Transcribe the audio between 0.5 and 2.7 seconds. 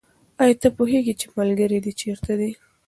ته پوهېږې چې ملګري دې چېرته دي؟